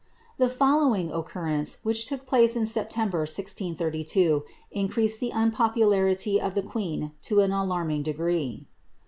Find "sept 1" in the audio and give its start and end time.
2.63-3.27